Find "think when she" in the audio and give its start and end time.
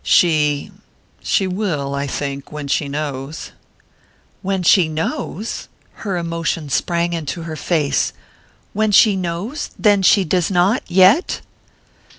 2.07-2.87